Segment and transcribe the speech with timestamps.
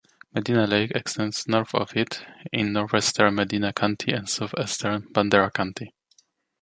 [0.33, 5.93] Medina Lake extends north of it in northeastern Medina County and southeastern Bandera County.